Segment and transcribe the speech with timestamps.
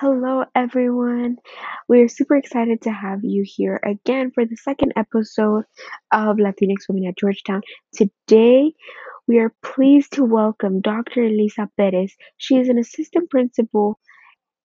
[0.00, 1.38] Hello, everyone.
[1.88, 5.64] We're super excited to have you here again for the second episode
[6.12, 7.62] of Latinx Women at Georgetown.
[7.92, 8.74] Today,
[9.26, 11.24] we are pleased to welcome Dr.
[11.24, 12.14] Elisa Perez.
[12.36, 13.98] She is an assistant principal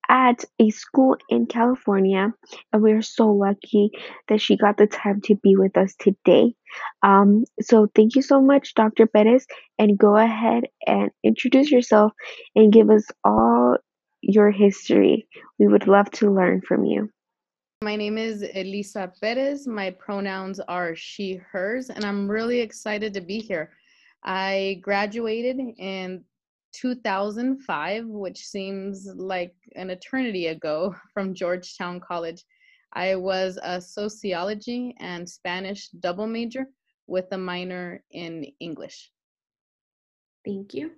[0.08, 2.32] at a school in California,
[2.72, 3.90] and we are so lucky
[4.28, 6.54] that she got the time to be with us today.
[7.02, 9.08] Um, so, thank you so much, Dr.
[9.08, 9.46] Perez,
[9.80, 12.12] and go ahead and introduce yourself
[12.54, 13.78] and give us all
[14.28, 15.26] your history.
[15.58, 17.10] We would love to learn from you.
[17.82, 19.66] My name is Elisa Perez.
[19.66, 23.72] My pronouns are she, hers, and I'm really excited to be here.
[24.24, 26.24] I graduated in
[26.72, 32.42] 2005, which seems like an eternity ago from Georgetown College.
[32.94, 36.66] I was a sociology and Spanish double major
[37.06, 39.10] with a minor in English.
[40.44, 40.92] Thank you.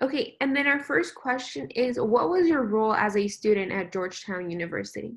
[0.00, 3.92] Okay, and then our first question is What was your role as a student at
[3.92, 5.16] Georgetown University?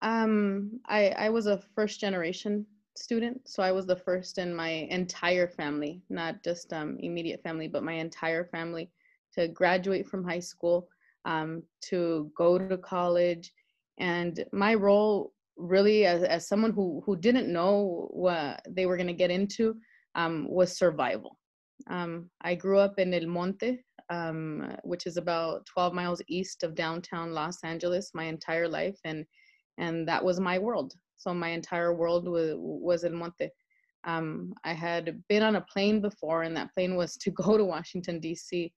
[0.00, 4.68] Um, I, I was a first generation student, so I was the first in my
[4.68, 8.90] entire family, not just um, immediate family, but my entire family
[9.34, 10.88] to graduate from high school,
[11.24, 13.52] um, to go to college.
[13.98, 19.06] And my role really as, as someone who, who didn't know what they were going
[19.06, 19.76] to get into
[20.14, 21.38] um, was survival.
[21.88, 26.74] Um, I grew up in El Monte, um, which is about 12 miles east of
[26.74, 29.24] downtown Los Angeles, my entire life, and
[29.78, 30.94] and that was my world.
[31.16, 33.50] So my entire world was was El Monte.
[34.04, 37.64] Um, I had been on a plane before, and that plane was to go to
[37.64, 38.72] Washington D.C.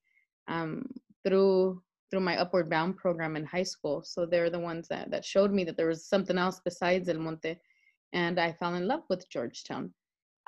[0.48, 0.84] Um,
[1.26, 4.02] through through my Upward Bound program in high school.
[4.02, 7.18] So they're the ones that that showed me that there was something else besides El
[7.18, 7.58] Monte,
[8.12, 9.92] and I fell in love with Georgetown.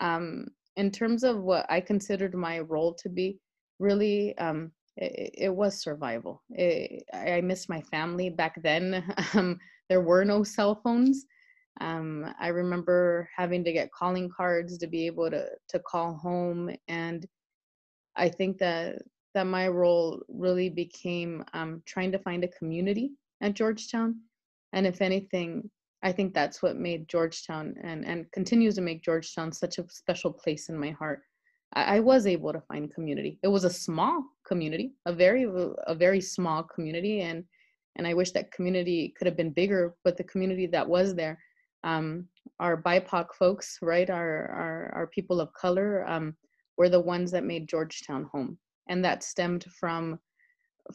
[0.01, 3.39] Um, in terms of what I considered my role to be,
[3.79, 6.43] really, um, it, it, was survival.
[6.51, 9.05] It, I missed my family back then.
[9.35, 9.59] Um,
[9.89, 11.27] there were no cell phones.
[11.81, 16.71] Um, I remember having to get calling cards to be able to to call home,
[16.89, 17.27] and
[18.17, 19.03] I think that
[19.35, 24.21] that my role really became um, trying to find a community at Georgetown,
[24.73, 25.71] and if anything,
[26.03, 30.33] I think that's what made Georgetown and, and continues to make Georgetown such a special
[30.33, 31.23] place in my heart.
[31.75, 33.39] I, I was able to find community.
[33.43, 35.45] It was a small community, a very
[35.87, 37.45] a very small community, and
[37.97, 39.95] and I wish that community could have been bigger.
[40.05, 41.39] But the community that was there,
[41.85, 42.27] um,
[42.59, 46.35] our BIPOC folks, right, our our, our people of color, um,
[46.79, 48.59] were the ones that made Georgetown home,
[48.89, 50.19] and that stemmed from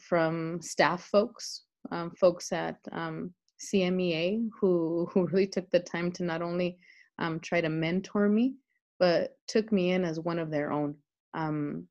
[0.00, 1.62] from staff folks,
[1.92, 6.78] um, folks at um, CMEA who who really took the time to not only
[7.18, 8.54] um, try to mentor me,
[8.98, 10.94] but took me in as one of their own.
[11.34, 11.88] Um,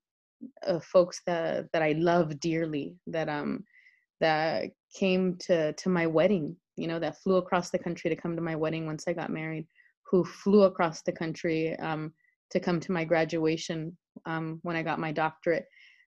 [0.65, 3.63] uh, folks that that I love dearly, that um
[4.21, 8.35] that came to to my wedding, you know, that flew across the country to come
[8.35, 9.67] to my wedding once I got married,
[10.03, 12.13] who flew across the country um,
[12.51, 15.65] to come to my graduation um, when I got my doctorate.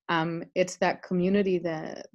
[0.09, 2.07] Um, it's that community that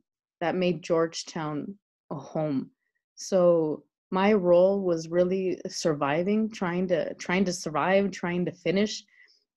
[0.42, 1.76] that made Georgetown
[2.12, 2.72] a home
[3.16, 9.04] so my role was really surviving trying to trying to survive trying to finish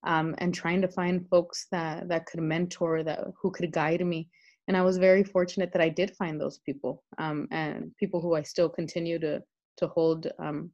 [0.07, 4.29] um, and trying to find folks that that could mentor that who could guide me.
[4.69, 8.35] And i was very fortunate that i did find those people um, and people who
[8.35, 9.43] i still continue to
[9.77, 10.71] to hold um,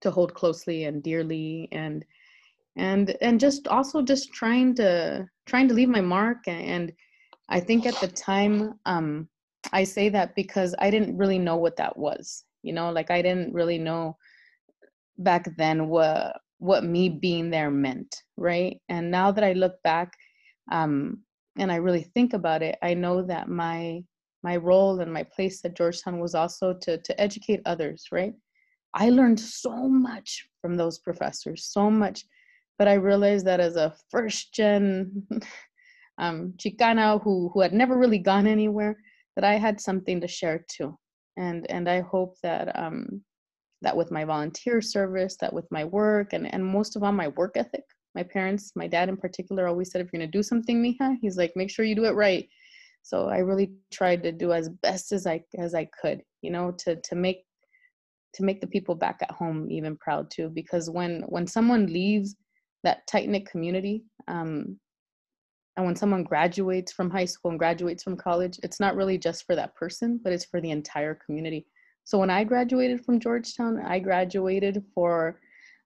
[0.00, 2.04] to hold closely and dearly and
[2.76, 6.92] and and just also just trying to trying to leave my mark and
[7.48, 9.28] i think at the time um
[9.72, 12.44] I say that because I didn't really know what that was.
[12.62, 14.16] You know, like I didn't really know
[15.18, 18.80] back then what what me being there meant, right?
[18.88, 20.12] And now that I look back
[20.70, 21.22] um,
[21.58, 24.02] and I really think about it, I know that my
[24.44, 28.34] my role and my place at Georgetown was also to to educate others, right?
[28.94, 32.24] I learned so much from those professors, so much,
[32.78, 35.26] but I realized that as a first gen
[36.18, 38.98] um, Chicana who who had never really gone anywhere,
[39.36, 40.98] that I had something to share too.
[41.36, 43.22] And and I hope that um,
[43.82, 47.28] that with my volunteer service, that with my work, and and most of all my
[47.28, 47.84] work ethic.
[48.14, 51.38] My parents, my dad in particular, always said, if you're gonna do something, Mija, he's
[51.38, 52.46] like, make sure you do it right.
[53.02, 56.72] So I really tried to do as best as I as I could, you know,
[56.78, 57.44] to to make
[58.34, 60.48] to make the people back at home even proud too.
[60.48, 62.36] Because when when someone leaves
[62.84, 64.78] that tight knit community, um,
[65.76, 69.46] and when someone graduates from high school and graduates from college, it's not really just
[69.46, 71.66] for that person, but it's for the entire community.
[72.04, 75.40] So when I graduated from Georgetown, I graduated for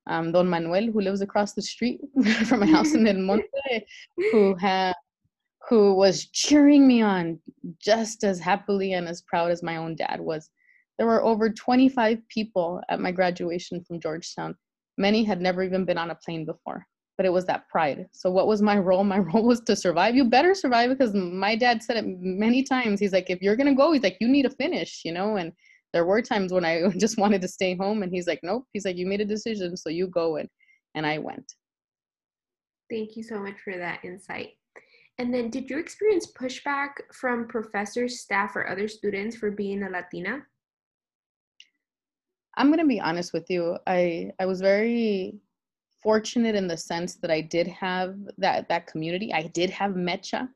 [0.09, 2.00] um, Don Manuel, who lives across the street
[2.47, 3.87] from my house in El Monte,
[4.33, 4.94] who had
[5.69, 7.41] who was cheering me on
[7.81, 10.49] just as happily and as proud as my own dad was.
[10.97, 14.55] There were over 25 people at my graduation from Georgetown.
[14.97, 16.87] Many had never even been on a plane before,
[17.17, 18.07] but it was that pride.
[18.13, 19.05] So, what was my role?
[19.05, 20.15] My role was to survive.
[20.15, 23.01] You better survive because my dad said it many times.
[23.01, 25.37] He's like, if you're going to go, he's like, you need to finish, you know?
[25.37, 25.53] And
[25.93, 28.65] there were times when I just wanted to stay home, and he's like, nope.
[28.73, 30.37] He's like, you made a decision, so you go.
[30.37, 30.49] And,
[30.95, 31.53] and I went.
[32.91, 34.51] Thank you so much for that insight.
[35.19, 39.89] And then, did you experience pushback from professors, staff, or other students for being a
[39.89, 40.43] Latina?
[42.59, 43.79] I'm going to be honest with you.
[43.87, 45.41] I I was very
[46.06, 49.35] fortunate in the sense that I did have that that community.
[49.35, 50.49] I did have Mecha.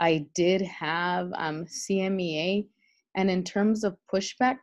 [0.00, 2.66] I did have um, CMEA,
[3.14, 4.58] and in terms of pushback,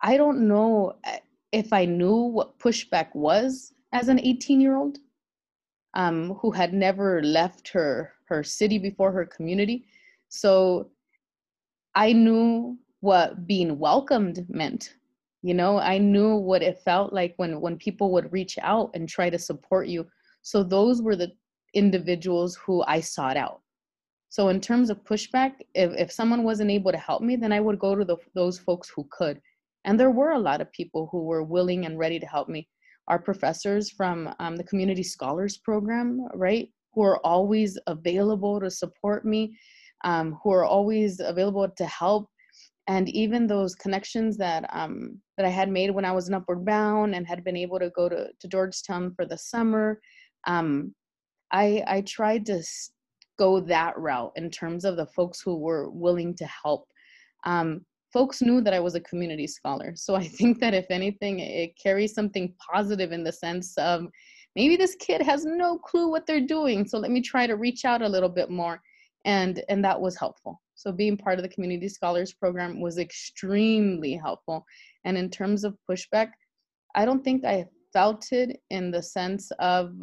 [0.00, 1.18] I don't know uh,
[1.52, 4.98] if I knew what pushback was as an 18 year old
[5.94, 9.84] um, who had never left her her city before her community.
[10.28, 10.90] So
[11.94, 14.94] I knew what being welcomed meant.
[15.42, 19.08] You know, I knew what it felt like when when people would reach out and
[19.08, 20.06] try to support you.
[20.42, 21.32] So those were the
[21.74, 23.60] individuals who I sought out.
[24.28, 27.60] So in terms of pushback, if, if someone wasn't able to help me, then I
[27.60, 29.40] would go to the, those folks who could.
[29.84, 32.68] And there were a lot of people who were willing and ready to help me
[33.08, 39.24] our professors from um, the Community Scholars Program, right, who are always available to support
[39.24, 39.56] me,
[40.04, 42.28] um, who are always available to help.
[42.88, 46.64] And even those connections that um, that I had made when I was in Upward
[46.64, 50.00] Bound and had been able to go to, to Georgetown for the summer,
[50.46, 50.94] um,
[51.52, 52.62] I, I tried to
[53.38, 56.86] go that route in terms of the folks who were willing to help.
[57.44, 59.92] Um, folks knew that I was a community scholar.
[59.96, 64.06] So I think that if anything, it carries something positive in the sense of
[64.56, 66.86] maybe this kid has no clue what they're doing.
[66.86, 68.80] So let me try to reach out a little bit more.
[69.24, 70.60] And, and that was helpful.
[70.82, 74.66] So being part of the Community Scholars Program was extremely helpful.
[75.04, 76.30] And in terms of pushback,
[76.96, 79.94] I don't think I felt it in the sense of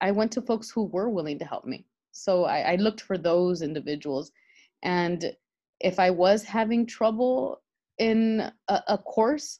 [0.00, 1.86] I went to folks who were willing to help me.
[2.12, 4.30] So I, I looked for those individuals.
[4.84, 5.34] And
[5.80, 7.60] if I was having trouble
[7.98, 9.58] in a, a course,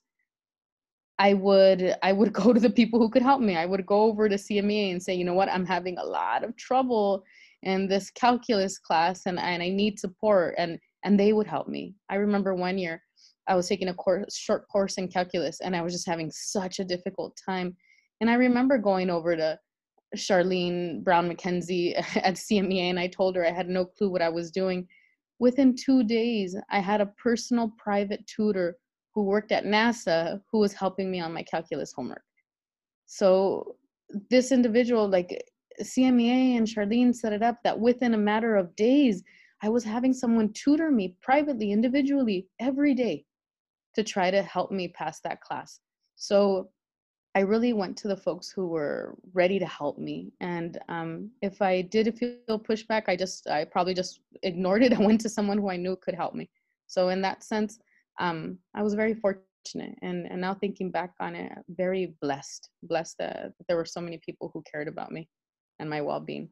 [1.19, 3.56] I would I would go to the people who could help me.
[3.56, 6.44] I would go over to CMEA and say, you know what, I'm having a lot
[6.44, 7.25] of trouble
[7.62, 11.94] in this calculus class and, and I need support and and they would help me.
[12.11, 13.03] I remember one year
[13.49, 16.79] I was taking a course short course in calculus and I was just having such
[16.79, 17.76] a difficult time.
[18.20, 19.59] And I remember going over to
[20.17, 24.29] Charlene Brown McKenzie at CMEA and I told her I had no clue what I
[24.29, 24.87] was doing
[25.43, 28.76] Within two days, I had a personal private tutor
[29.12, 32.23] who worked at NASA who was helping me on my calculus homework.
[33.06, 33.75] So
[34.31, 35.43] this individual, like
[35.84, 39.23] CMEA and Charlene set it up that within a matter of days,
[39.62, 43.25] I was having someone tutor me privately, individually, every day
[43.94, 45.81] to try to help me pass that class.
[46.17, 46.70] So
[47.34, 50.32] I really went to the folks who were ready to help me.
[50.40, 54.93] And um, if I did feel pushback, I just, I probably just ignored it.
[54.99, 56.50] I went to someone who I knew could help me.
[56.88, 57.79] So in that sense,
[58.20, 59.96] um, I was very fortunate.
[60.02, 64.19] And, and now thinking back on it, very blessed, blessed that there were so many
[64.19, 65.29] people who cared about me
[65.82, 66.49] and my well-being.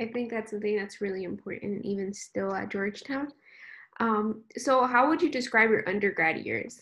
[0.00, 3.28] I think that's something that's really important, even still at Georgetown.
[4.00, 6.80] Um, so how would you describe your undergrad years?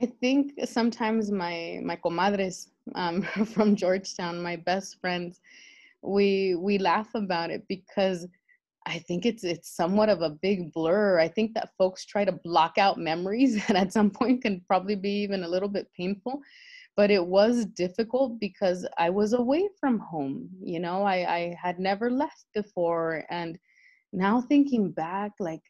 [0.00, 3.22] I think sometimes my my comadres um,
[3.54, 5.40] from Georgetown, my best friends,
[6.02, 8.28] we we laugh about it because
[8.86, 11.18] I think it's it's somewhat of a big blur.
[11.18, 14.94] I think that folks try to block out memories that at some point can probably
[14.94, 16.40] be even a little bit painful.
[16.96, 20.48] But it was difficult because I was away from home.
[20.62, 23.24] You know, I, I had never left before.
[23.28, 23.58] And
[24.12, 25.62] now thinking back, like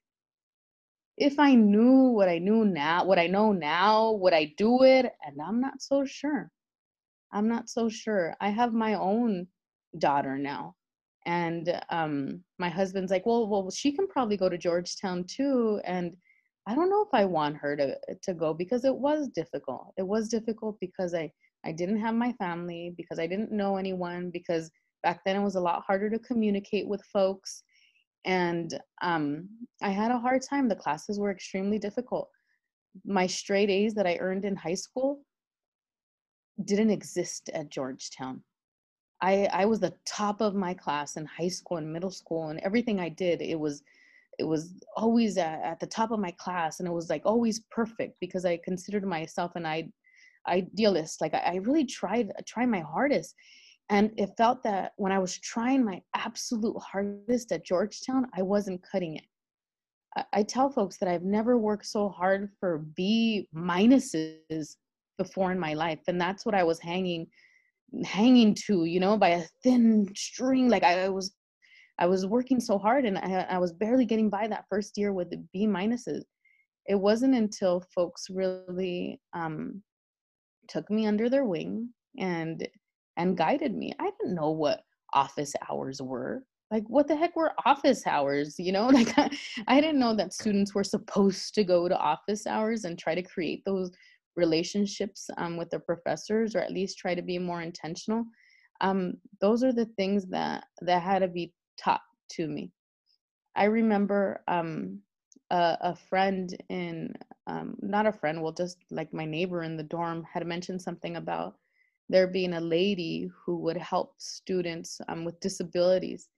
[1.16, 5.06] if I knew what I knew now, what I know now, would I do it?
[5.26, 6.50] And I'm not so sure.
[7.32, 8.34] I'm not so sure.
[8.40, 9.46] I have my own
[9.98, 10.74] daughter now.
[11.24, 15.80] And um, my husband's like, well, well, she can probably go to Georgetown too.
[15.84, 16.16] And
[16.66, 19.92] I don't know if I want her to to go because it was difficult.
[19.96, 21.30] It was difficult because I
[21.64, 24.70] I didn't have my family, because I didn't know anyone, because
[25.02, 27.62] back then it was a lot harder to communicate with folks
[28.26, 29.48] and um,
[29.82, 30.68] I had a hard time.
[30.68, 32.28] The classes were extremely difficult.
[33.04, 35.20] My straight A's that I earned in high school
[36.64, 38.42] didn't exist at Georgetown.
[39.22, 42.58] I, I was the top of my class in high school and middle school and
[42.60, 43.82] everything I did, it was
[44.38, 47.60] it was always at, at the top of my class and it was like always
[47.70, 49.88] perfect because I considered myself an I,
[50.48, 51.20] idealist.
[51.20, 53.34] Like I, I really tried try my hardest
[53.88, 58.82] and it felt that when I was trying my absolute hardest at Georgetown, I wasn't
[58.82, 59.24] cutting it.
[60.16, 64.76] I, I tell folks that I've never worked so hard for B minuses
[65.18, 67.26] before in my life, and that's what I was hanging
[68.04, 70.68] hanging to, you know, by a thin string.
[70.68, 71.32] Like I, I was
[71.98, 75.12] I was working so hard and I, I was barely getting by that first year
[75.12, 76.22] with the B minuses.
[76.86, 79.82] It wasn't until folks really um,
[80.68, 82.66] took me under their wing and
[83.16, 83.92] and guided me.
[83.98, 84.82] I didn't know what
[85.14, 86.44] office hours were.
[86.70, 88.56] Like what the heck were office hours?
[88.58, 89.30] You know, like I,
[89.66, 93.22] I didn't know that students were supposed to go to office hours and try to
[93.22, 93.90] create those
[94.36, 98.24] relationships um, with their professors or at least try to be more intentional.
[98.82, 102.72] Um, those are the things that that had to be taught to me.
[103.54, 105.00] I remember um,
[105.50, 107.14] a, a, friend in,
[107.46, 111.16] um, not a friend, well, just like my neighbor in the dorm had mentioned something
[111.16, 111.56] about
[112.08, 116.28] there being a lady who would help students um, with disabilities,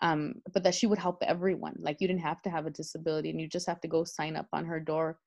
[0.00, 1.76] um, but that she would help everyone.
[1.78, 4.36] Like you didn't have to have a disability and you just have to go sign
[4.36, 5.18] up on her door.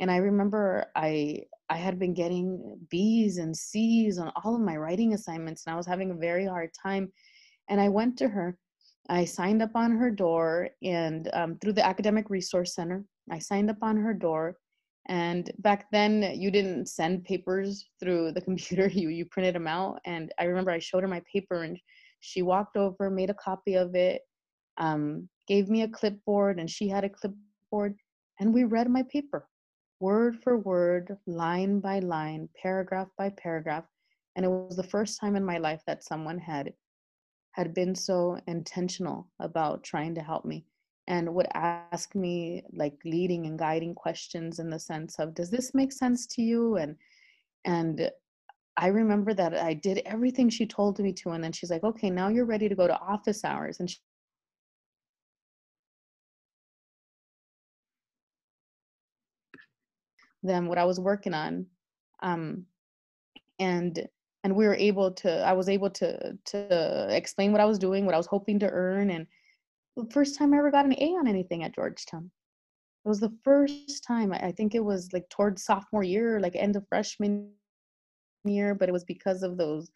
[0.00, 4.76] And I remember I I had been getting B's and C's on all of my
[4.76, 7.12] writing assignments, and I was having a very hard time.
[7.68, 8.58] And I went to her
[9.08, 13.70] I signed up on her door and um, through the Academic Resource Center, I signed
[13.70, 14.56] up on her door.
[15.06, 20.00] And back then, you didn't send papers through the computer, you, you printed them out.
[20.06, 21.78] And I remember I showed her my paper and
[22.20, 24.22] she walked over, made a copy of it,
[24.78, 27.96] um, gave me a clipboard, and she had a clipboard.
[28.40, 29.46] And we read my paper
[30.00, 33.84] word for word, line by line, paragraph by paragraph.
[34.36, 36.72] And it was the first time in my life that someone had
[37.54, 40.64] had been so intentional about trying to help me
[41.06, 45.72] and would ask me like leading and guiding questions in the sense of does this
[45.72, 46.76] make sense to you?
[46.76, 46.96] and
[47.64, 48.10] and
[48.76, 52.10] i remember that i did everything she told me to and then she's like okay
[52.10, 53.78] now you're ready to go to office hours.
[53.80, 53.98] And she,
[60.42, 61.66] what i was working on
[62.22, 62.66] um
[63.60, 64.08] and
[64.44, 68.04] and we were able to i was able to to explain what i was doing
[68.06, 69.26] what i was hoping to earn and
[69.96, 72.30] the first time i ever got an a on anything at georgetown.
[73.04, 76.76] It was the first time i think it was like towards sophomore year like end
[76.76, 77.50] of freshman
[78.44, 79.90] year but it was because of those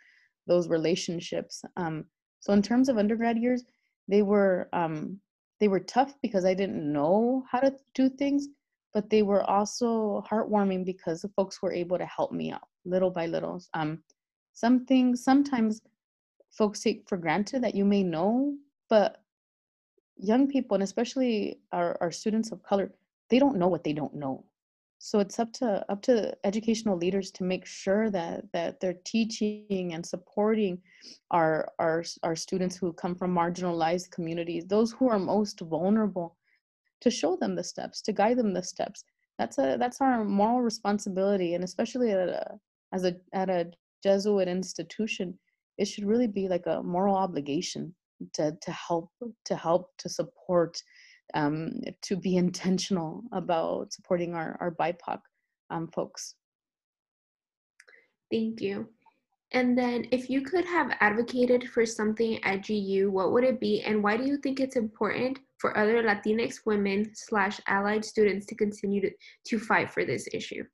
[0.47, 1.62] those relationships.
[1.76, 2.07] Um
[2.40, 3.64] so in terms of undergrad years
[4.09, 5.21] they were um
[5.61, 8.49] they were tough because i didn't know how to do things
[8.95, 13.11] but they were also heartwarming because the folks were able to help me out little
[13.11, 13.62] by little.
[13.75, 14.02] Um
[14.61, 15.81] some things sometimes
[16.50, 18.55] folks take for granted that you may know
[18.88, 19.23] but
[20.17, 22.91] young people and especially our, our students of color
[23.29, 24.45] they don't know what they don't know.
[25.00, 29.95] So it's up to up to educational leaders to make sure that that they're teaching
[29.95, 30.81] and supporting
[31.31, 36.37] our our our students who come from marginalized communities those who are most vulnerable
[37.00, 39.05] to show them the steps to guide them the steps.
[39.38, 42.59] That's a that's our moral responsibility and especially at a,
[42.93, 43.71] as a at a
[44.02, 45.38] Jesuit institution,
[45.76, 47.95] it should really be like a moral obligation
[48.35, 49.11] to to help
[49.45, 50.81] to help to support
[51.35, 55.21] um, to be intentional about supporting our our BIPOC
[55.71, 56.35] um, folks.
[58.31, 58.88] Thank you.
[59.52, 63.81] And then, if you could have advocated for something at GU, what would it be,
[63.81, 68.55] and why do you think it's important for other Latinx women slash allied students to
[68.55, 69.11] continue to,
[69.47, 70.64] to fight for this issue?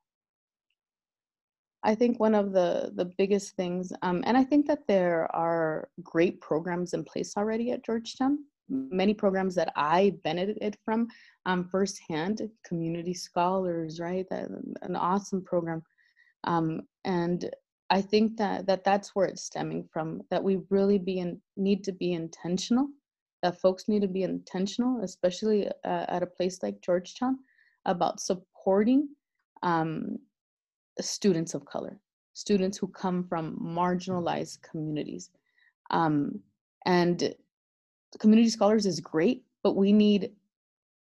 [1.85, 5.89] I think one of the the biggest things, um, and I think that there are
[6.03, 8.39] great programs in place already at Georgetown.
[8.71, 11.09] Many programs that I benefited from
[11.45, 12.49] um, firsthand.
[12.65, 14.27] Community scholars, right?
[14.31, 14.49] That,
[14.81, 15.83] an awesome program,
[16.45, 17.51] um, and
[17.91, 20.23] I think that that that's where it's stemming from.
[20.31, 22.89] That we really be in, need to be intentional.
[23.43, 27.41] That folks need to be intentional, especially uh, at a place like Georgetown,
[27.85, 29.11] about supporting
[29.63, 30.19] um,
[31.01, 31.99] students of color,
[32.33, 35.31] students who come from marginalized communities.
[35.91, 36.41] Um,
[36.87, 37.35] and
[38.19, 40.31] community scholars is great, but we need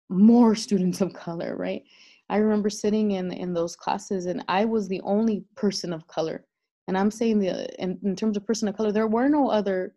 [0.09, 1.83] more students of color, right?
[2.29, 6.45] I remember sitting in in those classes, and I was the only person of color.
[6.87, 9.95] And I'm saying the in, in terms of person of color, there were no other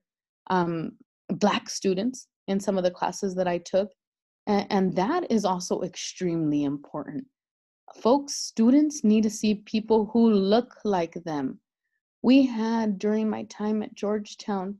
[0.48, 0.92] um,
[1.28, 3.90] black students in some of the classes that I took,
[4.46, 7.26] and, and that is also extremely important
[7.94, 11.58] folks, students need to see people who look like them.
[12.22, 14.78] We had during my time at Georgetown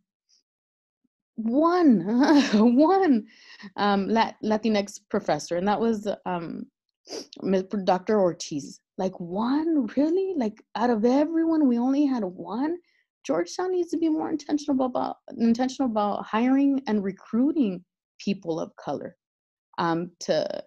[1.36, 2.00] one
[2.76, 3.26] one
[3.76, 6.66] um, Latinx professor, and that was um,
[7.84, 8.20] Dr.
[8.20, 8.80] Ortiz.
[8.98, 10.34] Like one, really?
[10.36, 12.76] Like out of everyone, we only had one.
[13.24, 17.84] Georgetown needs to be more intentional about intentional about hiring and recruiting
[18.18, 19.16] people of color
[19.78, 20.62] um, to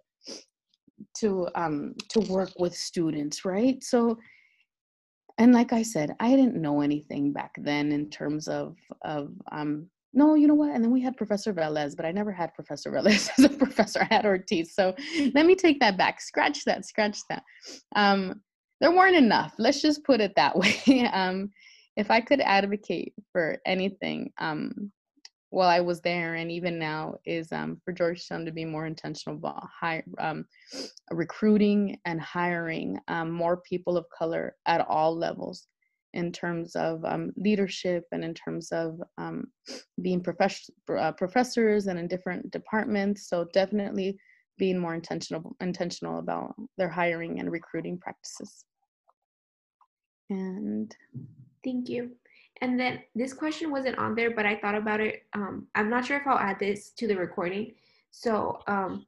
[1.20, 3.84] to um, to work with students, right?
[3.84, 4.18] So,
[5.38, 9.90] and like I said, I didn't know anything back then in terms of of um,
[10.14, 10.74] no, you know what?
[10.74, 14.08] And then we had Professor Velez, but I never had Professor Velez as a professor.
[14.10, 14.74] I had Ortiz.
[14.74, 14.96] So
[15.34, 16.22] let me take that back.
[16.22, 16.86] Scratch that.
[16.86, 17.44] Scratch that.
[17.96, 18.42] Um,
[18.80, 19.54] there weren't enough.
[19.58, 20.56] Let's just put it that
[20.88, 21.10] way.
[21.12, 21.52] um,
[21.98, 24.92] if I could advocate for anything um,
[25.56, 29.38] while I was there and even now, is um, for Georgetown to be more intentional
[29.38, 30.44] about hire, um,
[31.12, 35.68] recruiting and hiring um, more people of color at all levels
[36.14, 39.46] in terms of um, leadership and in terms of um,
[40.02, 40.70] being profess-
[41.00, 43.30] uh, professors and in different departments.
[43.30, 44.18] So definitely
[44.58, 48.66] being more intentional intentional about their hiring and recruiting practices.
[50.30, 50.94] And
[51.64, 52.12] thank you.
[52.62, 55.24] And then this question wasn't on there, but I thought about it.
[55.34, 57.74] Um, I'm not sure if I'll add this to the recording.
[58.12, 59.06] So um,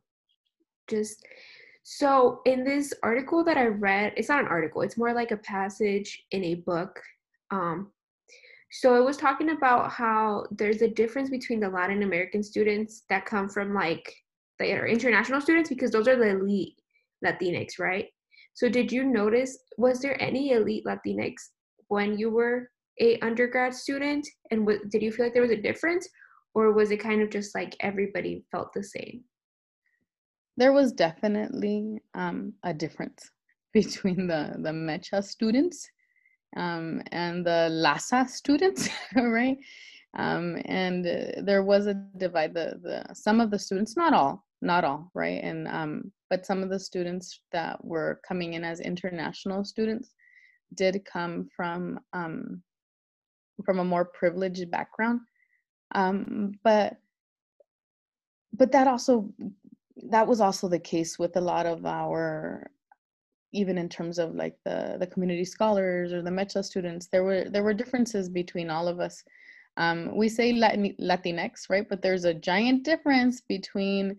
[0.88, 1.26] just
[1.84, 5.38] so in this article that I read, it's not an article, it's more like a
[5.38, 7.00] passage in a book.
[7.50, 7.92] Um,
[8.70, 13.26] so it was talking about how there's a difference between the Latin American students that
[13.26, 14.14] come from like
[14.60, 16.74] the international students because those are the elite
[17.26, 18.08] Latinx, right?
[18.54, 21.36] So did you notice was there any elite Latinx
[21.88, 26.08] when you were a undergrad student and did you feel like there was a difference
[26.54, 29.24] or was it kind of just like everybody felt the same?
[30.58, 33.30] there was definitely um, a difference
[33.74, 35.88] between the the Mecha students
[36.56, 39.58] um, and the LASA students, right?
[40.18, 42.54] Um, and uh, there was a divide.
[42.54, 45.44] The the some of the students, not all, not all, right?
[45.44, 50.16] And um, but some of the students that were coming in as international students
[50.76, 52.64] did come from um,
[53.64, 55.22] from a more privileged background.
[55.96, 56.98] Um, but
[58.54, 59.32] but that also
[60.10, 62.70] that was also the case with a lot of our
[63.54, 67.46] even in terms of like the the community scholars or the mecha students there were
[67.50, 69.24] there were differences between all of us.
[69.78, 71.88] Um, we say Latin, latinx right?
[71.88, 74.18] But there's a giant difference between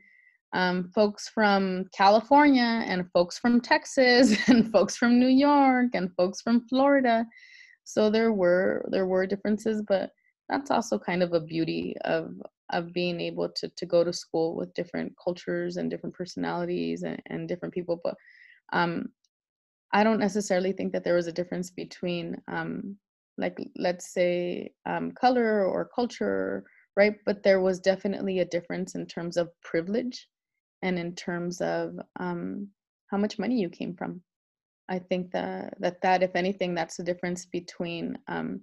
[0.52, 6.40] um, folks from california and folks from texas and folks from new york and folks
[6.40, 7.26] from florida
[7.88, 10.10] so there were there were differences but
[10.48, 12.34] that's also kind of a beauty of
[12.70, 17.20] of being able to to go to school with different cultures and different personalities and,
[17.26, 18.14] and different people but
[18.72, 19.06] um
[19.92, 22.96] i don't necessarily think that there was a difference between um
[23.38, 26.64] like let's say um color or culture
[26.98, 27.14] right?
[27.24, 30.26] But there was definitely a difference in terms of privilege
[30.82, 32.68] and in terms of um
[33.10, 34.20] how much money you came from
[34.88, 38.60] i think that that that if anything that's the difference between um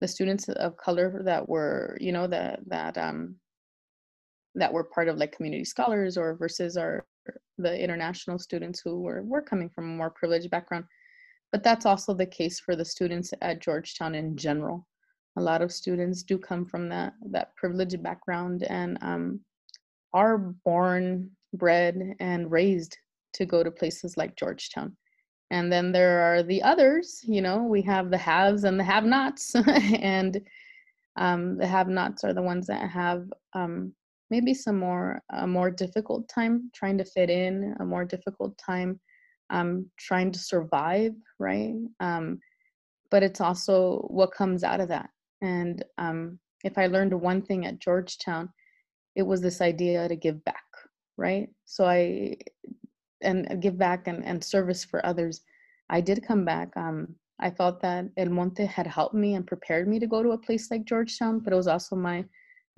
[0.00, 3.34] the students of color that were you know that that um
[4.54, 7.06] that were part of like community scholars or versus our
[7.58, 10.84] the international students who were were coming from a more privileged background.
[11.52, 14.86] But that's also the case for the students at georgetown in general.
[15.36, 19.40] A lot of students do come from that that privileged background and um,
[20.12, 22.96] are born bred and raised
[23.34, 24.96] to go to places like georgetown
[25.50, 29.04] and then there are the others you know we have the haves and the have
[29.04, 29.54] nots
[30.00, 30.40] and
[31.16, 33.92] um, the have nots are the ones that have um,
[34.30, 39.00] maybe some more a more difficult time trying to fit in a more difficult time
[39.50, 41.74] um, trying to survive right?
[42.00, 42.38] Um,
[43.10, 45.08] but it's also what comes out of that.
[45.40, 48.48] And um, if i learned one thing at georgetown
[49.14, 50.64] it was this idea to give back
[51.16, 51.48] right?
[51.64, 52.36] So i
[53.22, 55.42] and give back and, and service for others,
[55.90, 56.76] I did come back.
[56.76, 60.30] Um, I felt that El Monte had helped me and prepared me to go to
[60.30, 62.24] a place like Georgetown, but it was also my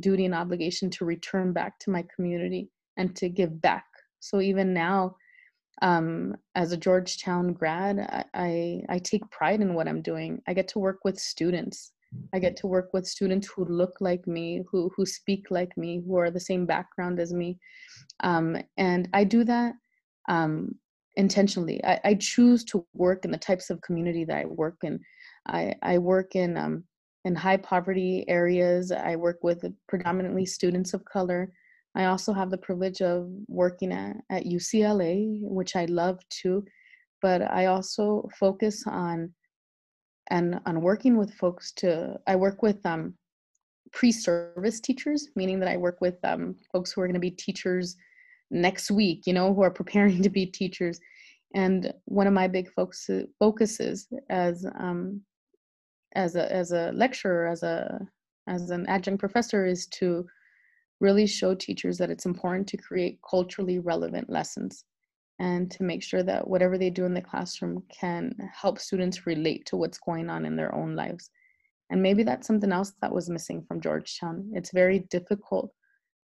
[0.00, 3.84] duty and obligation to return back to my community and to give back.
[4.20, 5.16] So even now,
[5.82, 10.42] um, as a Georgetown grad, I, I, I take pride in what I'm doing.
[10.46, 11.92] I get to work with students.
[12.34, 16.02] I get to work with students who look like me, who who speak like me,
[16.04, 17.56] who are the same background as me,
[18.24, 19.74] um, and I do that
[20.30, 20.74] um,
[21.16, 21.84] intentionally.
[21.84, 25.00] I, I, choose to work in the types of community that I work in.
[25.46, 26.84] I, I work in um,
[27.24, 28.92] in high poverty areas.
[28.92, 31.52] I work with predominantly students of color.
[31.94, 36.64] I also have the privilege of working at, at UCLA, which I love too.
[37.20, 39.34] But I also focus on
[40.30, 42.16] and on working with folks to.
[42.28, 43.14] I work with um,
[43.92, 47.96] pre-service teachers, meaning that I work with um, folks who are going to be teachers
[48.50, 51.00] next week, you know, who are preparing to be teachers.
[51.54, 55.22] And one of my big focuses, focuses as um,
[56.14, 58.00] as a as a lecturer, as a
[58.46, 60.26] as an adjunct professor, is to
[61.00, 64.84] really show teachers that it's important to create culturally relevant lessons
[65.38, 69.64] and to make sure that whatever they do in the classroom can help students relate
[69.64, 71.30] to what's going on in their own lives.
[71.88, 74.50] And maybe that's something else that was missing from Georgetown.
[74.52, 75.72] It's very difficult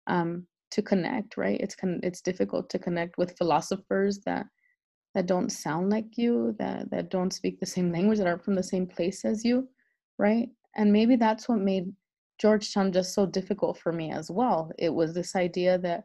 [0.07, 1.61] um, to connect, right?
[1.61, 4.47] It's con- it's difficult to connect with philosophers that
[5.15, 8.55] that don't sound like you, that that don't speak the same language, that aren't from
[8.55, 9.69] the same place as you,
[10.19, 10.49] right?
[10.77, 11.93] And maybe that's what made
[12.39, 14.71] Georgetown just so difficult for me as well.
[14.79, 16.05] It was this idea that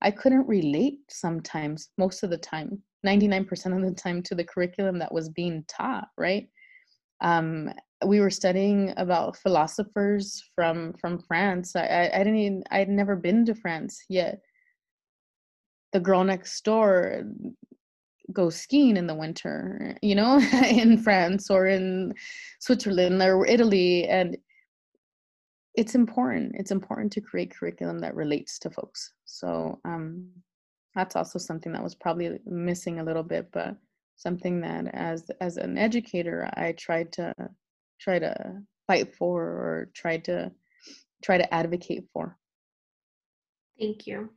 [0.00, 4.98] I couldn't relate sometimes, most of the time, 99% of the time, to the curriculum
[4.98, 6.48] that was being taught, right?
[7.20, 7.70] Um,
[8.06, 11.76] we were studying about philosophers from from France.
[11.76, 14.40] I, I, I didn't even, I'd never been to France yet.
[15.92, 17.24] The girl next door
[18.32, 20.38] goes skiing in the winter, you know,
[20.68, 22.14] in France or in
[22.60, 24.06] Switzerland or Italy.
[24.06, 24.36] And
[25.74, 26.52] it's important.
[26.56, 29.12] It's important to create curriculum that relates to folks.
[29.24, 30.28] So um,
[30.94, 33.76] that's also something that was probably missing a little bit, but
[34.16, 37.34] something that as as an educator I tried to
[38.02, 40.50] try to fight for or try to
[41.22, 42.36] try to advocate for.
[43.78, 44.30] Thank you.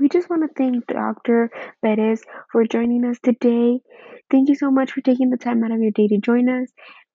[0.00, 1.50] We just want to thank Dr.
[1.82, 2.22] Perez
[2.52, 3.80] for joining us today.
[4.30, 6.68] Thank you so much for taking the time out of your day to join us.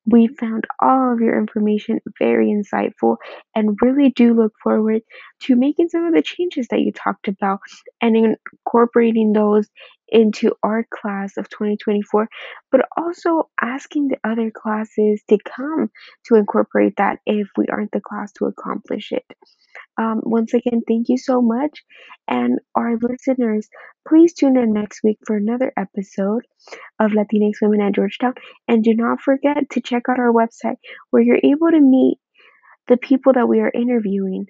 [0.05, 3.17] We found all of your information very insightful
[3.55, 5.01] and really do look forward
[5.43, 7.59] to making some of the changes that you talked about
[8.01, 9.69] and incorporating those
[10.13, 12.29] into our class of 2024,
[12.71, 15.89] but also asking the other classes to come
[16.25, 19.25] to incorporate that if we aren't the class to accomplish it.
[19.99, 21.83] Um, once again, thank you so much.
[22.27, 23.67] And our listeners,
[24.07, 26.45] please tune in next week for another episode
[26.99, 28.33] of Latinx Women at Georgetown.
[28.67, 30.77] And do not forget to check out our website
[31.09, 32.19] where you're able to meet
[32.87, 34.47] the people that we are interviewing,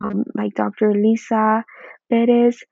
[0.00, 0.92] um, like Dr.
[0.92, 1.64] Lisa
[2.10, 2.62] Perez,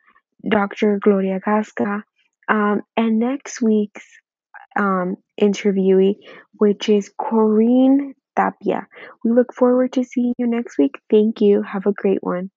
[0.48, 0.98] Dr.
[1.02, 2.04] Gloria Casca,
[2.48, 4.06] um, and next week's
[4.78, 6.16] um, interviewee,
[6.58, 8.86] which is Corinne Tapia.
[9.24, 10.96] We look forward to seeing you next week.
[11.10, 11.62] Thank you.
[11.62, 12.50] Have a great one.